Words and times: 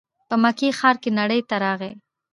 په 0.27 0.35
مکې 0.43 0.69
ښار 0.79 0.95
کې 1.03 1.09
نړۍ 1.19 1.41
ته 1.49 1.55
راغی. 1.63 1.93